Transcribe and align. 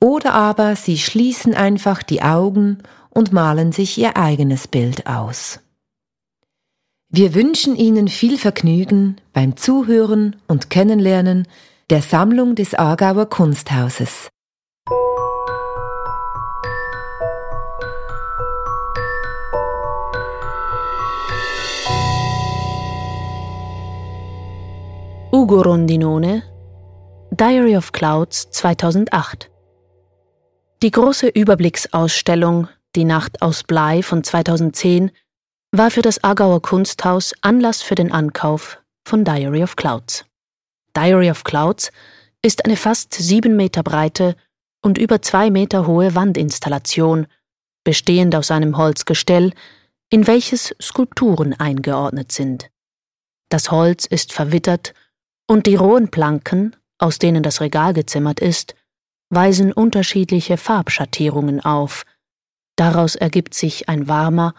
Oder 0.00 0.34
aber 0.34 0.76
sie 0.76 0.98
schließen 0.98 1.54
einfach 1.54 2.02
die 2.02 2.22
Augen 2.22 2.78
und 3.10 3.32
malen 3.32 3.72
sich 3.72 3.96
ihr 3.98 4.16
eigenes 4.16 4.68
Bild 4.68 5.06
aus. 5.06 5.60
Wir 7.08 7.34
wünschen 7.34 7.76
Ihnen 7.76 8.08
viel 8.08 8.36
Vergnügen 8.36 9.16
beim 9.32 9.56
Zuhören 9.56 10.36
und 10.48 10.70
Kennenlernen 10.70 11.48
der 11.88 12.02
Sammlung 12.02 12.56
des 12.56 12.74
Aargauer 12.74 13.26
Kunsthauses. 13.26 14.28
Ugo 25.32 25.62
Rondinone 25.62 26.42
Diary 27.30 27.76
of 27.76 27.92
Clouds 27.92 28.50
2008 28.50 29.50
die 30.82 30.90
große 30.90 31.28
Überblicksausstellung 31.28 32.68
Die 32.94 33.04
Nacht 33.04 33.40
aus 33.40 33.64
Blei 33.64 34.02
von 34.02 34.22
2010 34.22 35.10
war 35.72 35.90
für 35.90 36.02
das 36.02 36.22
Aargauer 36.22 36.60
Kunsthaus 36.60 37.34
Anlass 37.40 37.82
für 37.82 37.94
den 37.94 38.12
Ankauf 38.12 38.78
von 39.04 39.24
Diary 39.24 39.62
of 39.62 39.76
Clouds. 39.76 40.26
Diary 40.94 41.30
of 41.30 41.44
Clouds 41.44 41.90
ist 42.42 42.64
eine 42.64 42.76
fast 42.76 43.14
sieben 43.14 43.56
Meter 43.56 43.82
breite 43.82 44.36
und 44.82 44.98
über 44.98 45.22
zwei 45.22 45.50
Meter 45.50 45.86
hohe 45.86 46.14
Wandinstallation, 46.14 47.26
bestehend 47.82 48.34
aus 48.34 48.50
einem 48.50 48.76
Holzgestell, 48.76 49.52
in 50.10 50.26
welches 50.26 50.74
Skulpturen 50.80 51.54
eingeordnet 51.54 52.32
sind. 52.32 52.70
Das 53.48 53.70
Holz 53.70 54.04
ist 54.04 54.32
verwittert 54.32 54.92
und 55.46 55.66
die 55.66 55.76
rohen 55.76 56.10
Planken, 56.10 56.76
aus 56.98 57.18
denen 57.18 57.42
das 57.42 57.60
Regal 57.60 57.94
gezimmert 57.94 58.40
ist, 58.40 58.74
weisen 59.30 59.72
unterschiedliche 59.72 60.56
Farbschattierungen 60.56 61.60
auf. 61.60 62.04
Daraus 62.76 63.14
ergibt 63.16 63.54
sich 63.54 63.88
ein 63.88 64.08
warmer, 64.08 64.54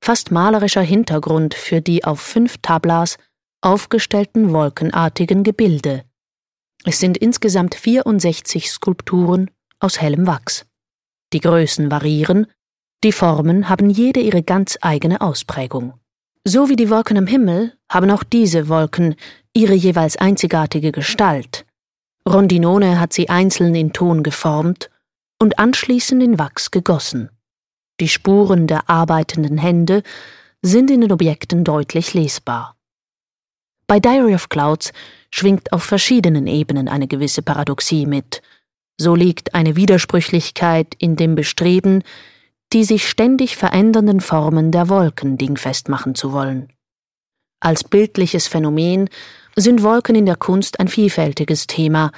fast 0.00 0.30
malerischer 0.30 0.82
Hintergrund 0.82 1.54
für 1.54 1.80
die 1.80 2.04
auf 2.04 2.20
fünf 2.20 2.58
Tablas 2.58 3.18
aufgestellten 3.60 4.52
wolkenartigen 4.52 5.44
Gebilde. 5.44 6.04
Es 6.84 6.98
sind 6.98 7.18
insgesamt 7.18 7.74
64 7.74 8.70
Skulpturen 8.70 9.50
aus 9.78 10.00
hellem 10.00 10.26
Wachs. 10.26 10.66
Die 11.32 11.40
Größen 11.40 11.90
variieren, 11.90 12.46
die 13.04 13.12
Formen 13.12 13.68
haben 13.68 13.90
jede 13.90 14.20
ihre 14.20 14.42
ganz 14.42 14.78
eigene 14.80 15.20
Ausprägung. 15.20 15.94
So 16.44 16.68
wie 16.68 16.76
die 16.76 16.90
Wolken 16.90 17.18
am 17.18 17.26
Himmel 17.26 17.76
haben 17.88 18.10
auch 18.10 18.24
diese 18.24 18.68
Wolken 18.68 19.14
ihre 19.52 19.74
jeweils 19.74 20.16
einzigartige 20.16 20.90
Gestalt, 20.90 21.66
Rondinone 22.28 23.00
hat 23.00 23.12
sie 23.12 23.28
einzeln 23.28 23.74
in 23.74 23.92
Ton 23.92 24.22
geformt 24.22 24.90
und 25.38 25.58
anschließend 25.58 26.22
in 26.22 26.38
Wachs 26.38 26.70
gegossen. 26.70 27.30
Die 28.00 28.08
Spuren 28.08 28.66
der 28.66 28.88
arbeitenden 28.88 29.58
Hände 29.58 30.02
sind 30.62 30.90
in 30.90 31.00
den 31.00 31.12
Objekten 31.12 31.64
deutlich 31.64 32.14
lesbar. 32.14 32.76
Bei 33.86 33.98
Diary 33.98 34.34
of 34.34 34.48
Clouds 34.48 34.92
schwingt 35.30 35.72
auf 35.72 35.82
verschiedenen 35.82 36.46
Ebenen 36.46 36.88
eine 36.88 37.08
gewisse 37.08 37.42
Paradoxie 37.42 38.06
mit. 38.06 38.42
So 38.96 39.14
liegt 39.14 39.54
eine 39.54 39.76
Widersprüchlichkeit 39.76 40.94
in 40.98 41.16
dem 41.16 41.34
Bestreben, 41.34 42.04
die 42.72 42.84
sich 42.84 43.08
ständig 43.08 43.56
verändernden 43.56 44.20
Formen 44.20 44.70
der 44.70 44.88
Wolken 44.88 45.38
dingfest 45.38 45.88
machen 45.88 46.14
zu 46.14 46.32
wollen. 46.32 46.72
Als 47.60 47.82
bildliches 47.82 48.46
Phänomen 48.46 49.08
sind 49.60 49.82
Wolken 49.82 50.14
in 50.14 50.26
der 50.26 50.36
Kunst 50.36 50.80
ein 50.80 50.88
vielfältiges 50.88 51.66
Thema, 51.66 52.12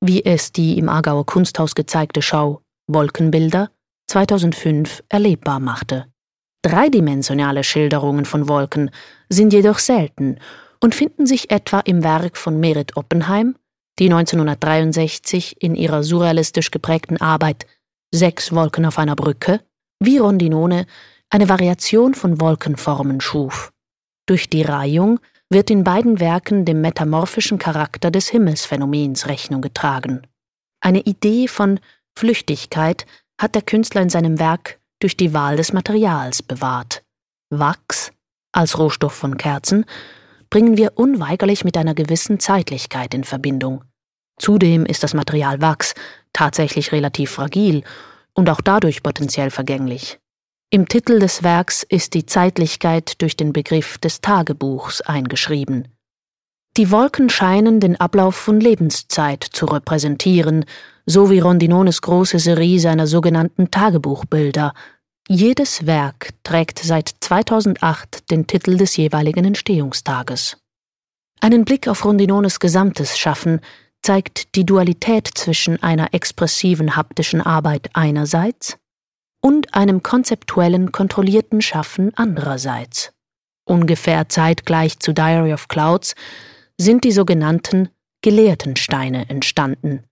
wie 0.00 0.24
es 0.24 0.52
die 0.52 0.78
im 0.78 0.88
Aargauer 0.88 1.26
Kunsthaus 1.26 1.74
gezeigte 1.74 2.22
Schau 2.22 2.62
Wolkenbilder 2.86 3.70
2005 4.08 5.02
erlebbar 5.08 5.58
machte. 5.58 6.06
Dreidimensionale 6.62 7.64
Schilderungen 7.64 8.24
von 8.24 8.48
Wolken 8.48 8.90
sind 9.28 9.52
jedoch 9.52 9.78
selten 9.78 10.38
und 10.80 10.94
finden 10.94 11.26
sich 11.26 11.50
etwa 11.50 11.80
im 11.80 12.04
Werk 12.04 12.36
von 12.36 12.60
Merit 12.60 12.96
Oppenheim, 12.96 13.56
die 13.98 14.06
1963 14.06 15.62
in 15.62 15.74
ihrer 15.74 16.02
surrealistisch 16.02 16.70
geprägten 16.70 17.16
Arbeit 17.16 17.66
Sechs 18.14 18.54
Wolken 18.54 18.86
auf 18.86 18.98
einer 18.98 19.16
Brücke, 19.16 19.60
wie 19.98 20.18
Rondinone 20.18 20.86
eine 21.30 21.48
Variation 21.48 22.14
von 22.14 22.40
Wolkenformen 22.40 23.20
schuf. 23.20 23.72
Durch 24.26 24.48
die 24.48 24.62
Reihung 24.62 25.18
wird 25.50 25.70
in 25.70 25.84
beiden 25.84 26.20
Werken 26.20 26.64
dem 26.64 26.80
metamorphischen 26.80 27.58
Charakter 27.58 28.10
des 28.10 28.28
Himmelsphänomens 28.28 29.28
Rechnung 29.28 29.60
getragen. 29.60 30.22
Eine 30.80 31.00
Idee 31.00 31.48
von 31.48 31.80
Flüchtigkeit 32.16 33.06
hat 33.40 33.54
der 33.54 33.62
Künstler 33.62 34.02
in 34.02 34.10
seinem 34.10 34.38
Werk 34.38 34.78
durch 35.00 35.16
die 35.16 35.34
Wahl 35.34 35.56
des 35.56 35.72
Materials 35.72 36.42
bewahrt. 36.42 37.02
Wachs, 37.50 38.12
als 38.52 38.78
Rohstoff 38.78 39.12
von 39.12 39.36
Kerzen, 39.36 39.84
bringen 40.50 40.76
wir 40.76 40.92
unweigerlich 40.96 41.64
mit 41.64 41.76
einer 41.76 41.94
gewissen 41.94 42.40
Zeitlichkeit 42.40 43.14
in 43.14 43.24
Verbindung. 43.24 43.84
Zudem 44.38 44.84
ist 44.86 45.02
das 45.02 45.14
Material 45.14 45.60
Wachs 45.60 45.94
tatsächlich 46.32 46.92
relativ 46.92 47.30
fragil 47.30 47.84
und 48.34 48.50
auch 48.50 48.60
dadurch 48.60 49.02
potenziell 49.02 49.50
vergänglich. 49.50 50.18
Im 50.70 50.88
Titel 50.88 51.20
des 51.20 51.44
Werks 51.44 51.84
ist 51.84 52.14
die 52.14 52.26
Zeitlichkeit 52.26 53.22
durch 53.22 53.36
den 53.36 53.52
Begriff 53.52 53.98
des 53.98 54.20
Tagebuchs 54.20 55.00
eingeschrieben. 55.00 55.86
Die 56.76 56.90
Wolken 56.90 57.30
scheinen 57.30 57.78
den 57.78 57.94
Ablauf 58.00 58.34
von 58.34 58.58
Lebenszeit 58.58 59.44
zu 59.44 59.66
repräsentieren, 59.66 60.64
so 61.06 61.30
wie 61.30 61.38
Rondinones 61.38 62.02
große 62.02 62.40
Serie 62.40 62.80
seiner 62.80 63.06
sogenannten 63.06 63.70
Tagebuchbilder. 63.70 64.74
Jedes 65.28 65.86
Werk 65.86 66.30
trägt 66.42 66.80
seit 66.80 67.14
2008 67.20 68.28
den 68.32 68.48
Titel 68.48 68.76
des 68.76 68.96
jeweiligen 68.96 69.44
Entstehungstages. 69.44 70.56
Einen 71.40 71.64
Blick 71.64 71.86
auf 71.86 72.04
Rondinones 72.04 72.58
gesamtes 72.58 73.16
Schaffen 73.16 73.60
zeigt 74.02 74.56
die 74.56 74.66
Dualität 74.66 75.30
zwischen 75.32 75.80
einer 75.80 76.12
expressiven 76.12 76.96
haptischen 76.96 77.40
Arbeit 77.40 77.88
einerseits 77.94 78.78
und 79.40 79.74
einem 79.74 80.02
konzeptuellen, 80.02 80.92
kontrollierten 80.92 81.60
Schaffen 81.60 82.12
andererseits. 82.16 83.12
Ungefähr 83.64 84.28
zeitgleich 84.28 84.98
zu 85.00 85.12
Diary 85.12 85.52
of 85.52 85.68
Clouds 85.68 86.14
sind 86.78 87.04
die 87.04 87.12
sogenannten 87.12 87.88
Gelehrtensteine 88.22 89.28
entstanden. 89.28 90.04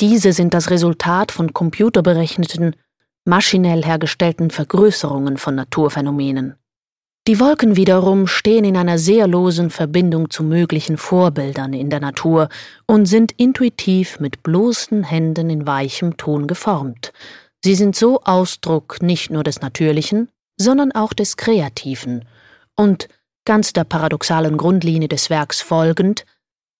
Diese 0.00 0.32
sind 0.32 0.54
das 0.54 0.70
Resultat 0.70 1.30
von 1.32 1.52
computerberechneten, 1.52 2.76
maschinell 3.24 3.84
hergestellten 3.84 4.50
Vergrößerungen 4.50 5.36
von 5.36 5.54
Naturphänomenen. 5.54 6.56
Die 7.28 7.38
Wolken 7.38 7.76
wiederum 7.76 8.26
stehen 8.26 8.64
in 8.64 8.76
einer 8.76 8.98
sehr 8.98 9.28
losen 9.28 9.70
Verbindung 9.70 10.30
zu 10.30 10.42
möglichen 10.42 10.96
Vorbildern 10.96 11.72
in 11.72 11.88
der 11.88 12.00
Natur 12.00 12.48
und 12.86 13.06
sind 13.06 13.30
intuitiv 13.36 14.18
mit 14.18 14.42
bloßen 14.42 15.04
Händen 15.04 15.48
in 15.48 15.64
weichem 15.64 16.16
Ton 16.16 16.48
geformt. 16.48 17.12
Sie 17.64 17.74
sind 17.74 17.94
so 17.94 18.20
Ausdruck 18.22 19.00
nicht 19.02 19.30
nur 19.30 19.44
des 19.44 19.60
Natürlichen, 19.60 20.28
sondern 20.56 20.92
auch 20.92 21.12
des 21.12 21.36
Kreativen 21.36 22.24
und, 22.76 23.08
ganz 23.44 23.72
der 23.72 23.84
paradoxalen 23.84 24.56
Grundlinie 24.56 25.08
des 25.08 25.30
Werks 25.30 25.60
folgend, 25.60 26.24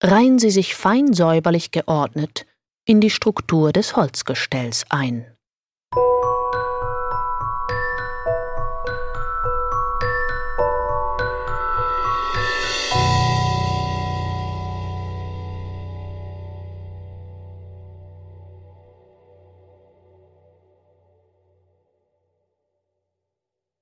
reihen 0.03 0.39
sie 0.39 0.51
sich 0.51 0.75
fein 0.75 1.13
säuberlich 1.13 1.71
geordnet 1.71 2.47
in 2.85 3.01
die 3.01 3.11
Struktur 3.11 3.73
des 3.73 3.97
Holzgestells 3.97 4.85
ein. 4.89 5.32